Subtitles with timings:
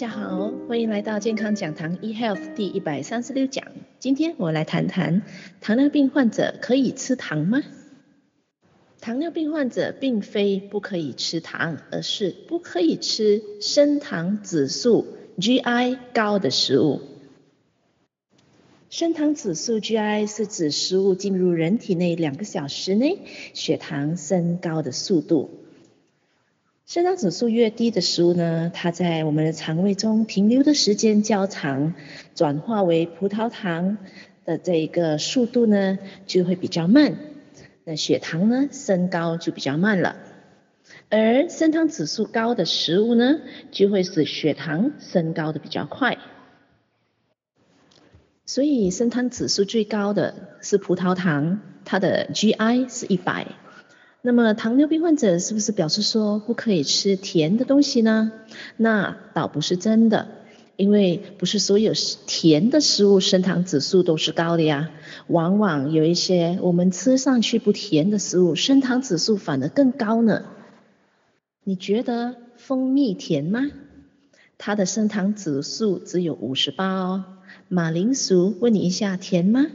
[0.00, 3.66] 大家好，欢迎来到健康讲堂 eHealth 第一百三十六讲。
[3.98, 5.20] 今天我来谈谈
[5.60, 7.60] 糖尿病患者可以吃糖吗？
[9.02, 15.06] 糖尿病患者并非不可以吃糖，而是不可以吃升糖指数
[15.36, 17.02] GI 高的食物。
[18.88, 23.18] 升糖指数 GI 是指食物进入人体内两个小时内
[23.52, 25.59] 血糖升高的速度。
[26.90, 31.94] 升糖指数越低的食物呢，它在我们的肠胃中停留的时间较长，
[32.34, 33.96] 转化为葡萄糖
[34.44, 37.14] 的这一个速度呢就会比较慢，
[37.84, 40.16] 那血糖呢升高就比较慢了。
[41.10, 43.38] 而升糖指数高的食物呢，
[43.70, 46.18] 就会使血糖升高的比较快。
[48.44, 53.46] 所以升糖指数最高的是葡萄糖，它的 GI 是一百。
[54.22, 58.32] 那么糖尿病患者是不是表示说不可以吃甜的东西呢？
[58.76, 60.28] 那倒不是真的，
[60.76, 61.94] 因为不是所有
[62.26, 64.90] 甜的食物升糖指数都是高的呀。
[65.26, 70.44] 往往有一些我们吃上去不甜的食物，升糖指数反而更高呢。
[71.64, 73.70] 你觉得蜂蜜甜吗？
[74.58, 77.24] 它的升糖指数只有五十八哦。
[77.68, 79.66] 马铃薯，问你一下，甜吗？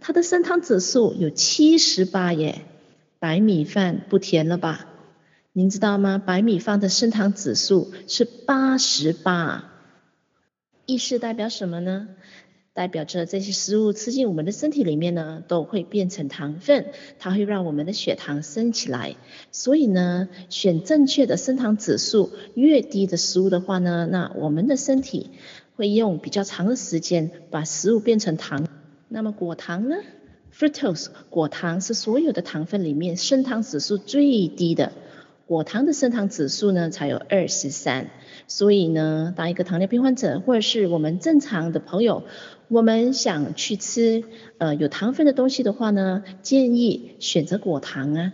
[0.00, 2.66] 它的升糖指数有七十八耶。
[3.24, 4.86] 白米饭不甜了吧？
[5.54, 6.18] 您知道吗？
[6.18, 9.72] 白米饭的升糖指数是八十八，
[10.84, 12.08] 意思代表什么呢？
[12.74, 19.16] 代表着这些食物吃进我们的身体里面呢，都会变成糖分，它会让我们的血糖升起来。
[19.52, 25.30] 所以呢，选正确的升糖指数越低的食物的话呢，那我们的身体
[25.76, 28.68] 会用比较长的时间把食物变成糖。
[29.08, 29.96] 那么果糖呢
[30.56, 34.92] ？Fructose 果糖是所有的糖分里面升糖指数最低的，
[35.46, 38.10] 果糖的升糖指数呢才有二十三。
[38.46, 42.22] 所以呢，当一个糖尿病患者或者是我们正常的朋友，
[42.68, 44.22] 我们想去吃
[44.58, 48.32] 呃有糖分的东西的话呢，建议选择果糖啊。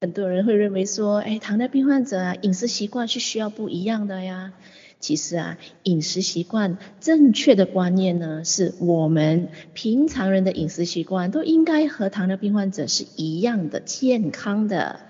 [0.00, 4.52] 很多人会认为说，哎，糖尿病患者啊，饮食习惯是需要不一样的呀。
[5.00, 15.00] 其实啊，饮食习惯正确的观念呢，是我们平常人的饮食习惯都应该和糖尿病患者是一样的健康的。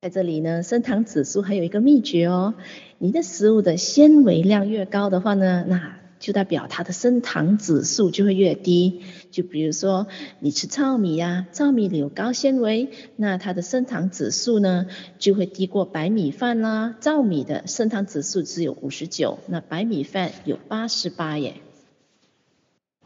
[0.00, 2.54] 在这里呢，升糖指数还有一个秘诀哦，
[2.98, 9.02] 你的食物的纤维量越高的话呢，那就代表它的升糖指数就会越低。
[9.30, 10.06] 就比如说
[10.40, 14.86] 你吃糙米呀，糙米里有高纤维，那它的升糖指数呢
[15.18, 16.96] 就会低过白米饭啦。
[16.98, 21.56] 糙米的升糖指数只有五十九，那白米饭有八十八耶。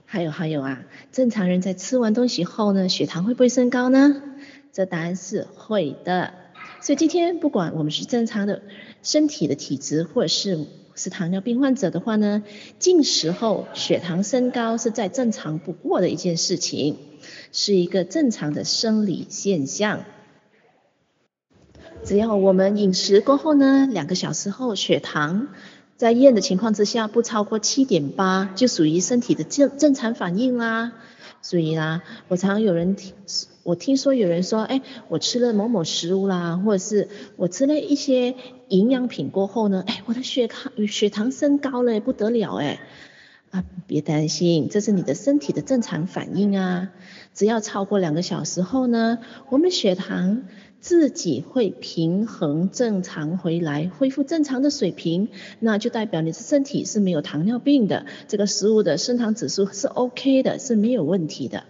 [0.04, 4.22] 还有还有啊，正常人在吃完东西后呢，血糖会不会升高呢？
[4.72, 6.34] 这答案是会的。
[6.80, 8.62] 所以今天不管我们是正常的
[9.02, 10.66] 身体的体质，或者是
[10.98, 12.42] 是糖尿病患者的话呢，
[12.80, 16.96] 进食后血糖升高是再正常不过的一件事情，
[17.52, 20.04] 是一个正常的生理现象。
[22.04, 25.48] 只要我们饮食过后呢，两个小时后血糖
[25.96, 30.92] 在验的情况之下不超过七点八，就属于身体的正正常反应啦。
[31.40, 33.14] 所以啦，我常有人听，
[33.62, 38.34] 我听说有人说，哎，我吃了某某食物啦，或者是我吃了一些
[38.68, 42.80] 营养品过后呢，哎，我的血糖血糖升高了，不得了哎，
[43.50, 46.90] 啊，别担心，这是你的身体的正常反应啊，
[47.34, 50.42] 只要超过两个小时后呢，我们血糖。
[50.80, 55.28] 自己会平衡正常回来，恢复正常的水平，
[55.58, 61.64] 那就代表你的身体是没有糖尿病的，这个食物的升糖指数是 OK 的，是没有问题的。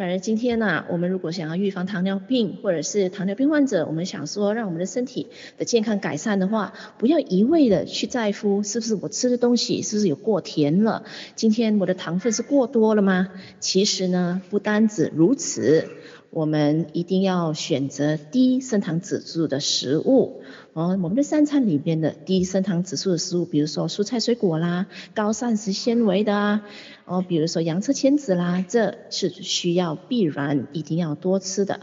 [0.00, 5.26] 反而今天呢、我们如果想要预防糖尿病，或者是糖尿病患者，我们想说让我们的身体
[5.58, 11.04] 的健康改善的话，不要一味的去在乎是不是我吃的东西是不是有过甜了，
[11.36, 13.28] 今天我的糖分是过多了吗？
[13.60, 15.86] 其实呢，不单止如此。
[16.30, 20.42] 我们一定要选择低升糖指数的食物
[20.72, 20.98] 哦。
[21.02, 26.62] 我们的三餐里边的低升糖指数的食物，比如说蔬菜水果啦，高膳食纤维的啊，
[27.04, 31.80] 哦，比如说洋车前子啦，这是需要必然一定要多吃的。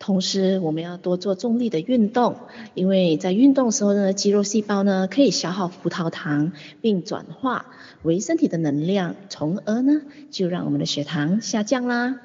[0.00, 2.36] 同时，我们要多做重力的运动，
[2.74, 7.66] 因为在运动时候呢，肌肉细胞呢可以消耗葡萄糖，并转化
[8.04, 12.20] 为身体的能量，从而呢就让我们的血糖下降啦。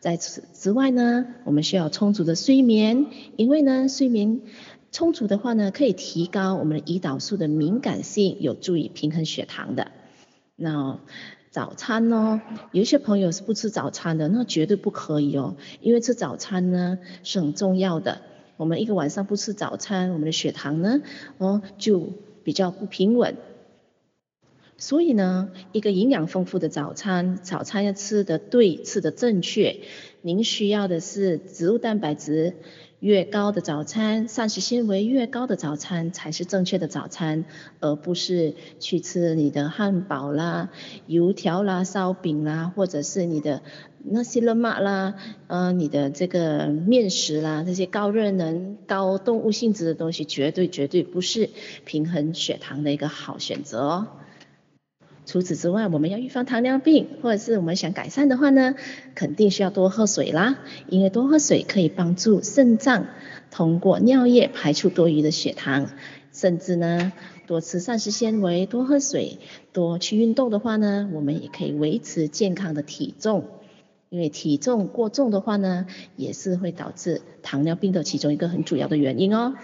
[0.00, 3.06] 在此之外呢，我们需要充足的睡眠，
[3.36, 4.40] 因为呢，睡眠
[4.92, 9.90] 充足的话呢，可以提高我们的胰岛素的敏感性，有助于平衡血糖的。
[10.54, 11.00] 那
[11.50, 12.40] 早餐呢，
[12.72, 18.20] 有一些朋友是不吃早餐的，那绝对不可以哦，因为吃早餐呢是很重要的。
[18.56, 21.02] 我们一个晚上不吃早餐，我们的血糖呢，
[21.38, 22.10] 哦，就
[22.44, 23.36] 比较不平稳。
[24.78, 29.78] 所以呢，一个营养丰富的早餐，早餐要吃得对，吃得正确。
[30.20, 32.56] 您需要的是植物蛋白质
[33.00, 37.46] 越高的早餐，膳食纤维越高的早餐才是正确的早餐，
[37.80, 40.70] 而不是去吃你的汉堡啦、
[41.06, 43.62] 油条啦、烧饼啦，或者是你的
[44.04, 45.14] 那些了嘛啦，
[45.46, 51.48] 呃，你的这个面食啦，这些高热能、高动物性质的东西，绝对绝对不是
[51.84, 54.08] 平衡血糖的一个好选择哦。
[55.26, 58.76] 除此之外，我们要预防糖尿病，或者是我们想改善的话呢，
[59.16, 60.58] 肯定需要多喝水啦。
[60.88, 63.06] 因为多喝水可以帮助肾脏
[63.50, 65.90] 通过尿液排出多余的血糖，
[66.32, 67.12] 甚至呢，
[67.48, 69.38] 多吃膳食纤维、多喝水、
[69.72, 73.46] 多去运动的话呢，我们也可以维持健康的体重。
[74.08, 79.54] 因为体重过重的话呢，也是会导致糖尿病的其中一个很主要的原因哦。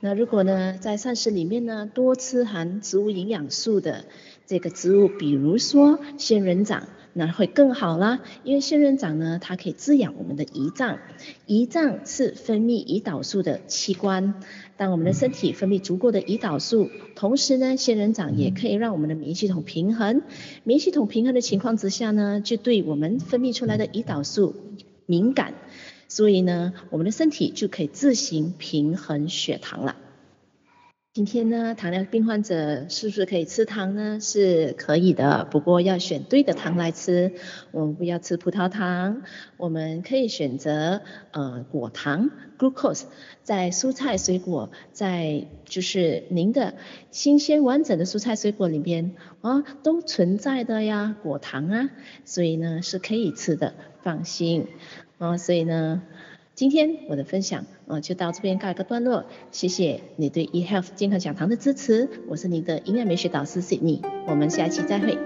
[0.00, 4.04] 那如果呢，在膳食里面呢，多吃含植物营养素的
[4.46, 8.20] 这个植物，比如说仙人掌，那会更好啦。
[8.44, 10.98] 因为仙人掌呢，它可以滋养我们的胰脏，
[11.46, 14.34] 胰脏是分泌胰岛素的器官。
[14.76, 20.20] 当我们的身体分泌足够的胰岛素，同时呢，仙人掌也可以让我们的免疫系统平衡。
[20.62, 24.54] 免疫系统平衡的情况之下呢，就对我们分泌出来的胰岛素
[25.06, 25.54] 敏感。
[26.08, 29.96] 所以呢，我们的身体就可以自行平衡血糖了。
[31.12, 34.20] 今天呢，糖尿病患者是不是可以吃糖呢？
[34.20, 37.32] 是可以的，不过要选对的糖来吃。
[37.70, 39.22] 我们不要吃葡萄糖，
[39.56, 41.00] 我们可以选择
[41.30, 43.04] 呃果糖 （glucose）。
[43.42, 46.74] 在蔬菜水果，在就是您的
[47.10, 51.88] 新鲜完整的蔬菜水果里边啊，都存在的呀，果糖啊，
[52.26, 53.72] 所以呢是可以吃的，
[54.02, 54.66] 放心。
[55.18, 56.02] 啊，所以呢，
[56.54, 65.18] 今天我的分享啊就到这边告一个段落，谢谢你对 eHealth 健康讲堂的支持，我是你的营养美学导师 Sydney，我们下期再会。